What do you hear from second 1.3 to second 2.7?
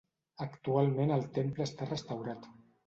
temple està restaurat.